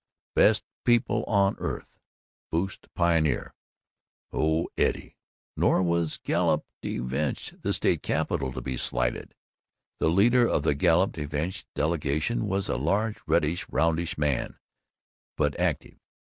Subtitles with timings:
[0.33, 1.99] Best People on Earth
[2.49, 3.53] Boost Pioneer,
[4.33, 5.15] Oh Eddie."
[5.55, 9.35] Nor was Galop de Vache, the state capital, to be slighted.
[9.99, 14.57] The leader of the Galop de Vache delegation was a large, reddish, roundish man,
[15.37, 15.99] but active.